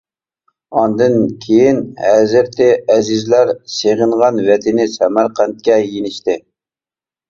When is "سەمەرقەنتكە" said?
4.99-5.83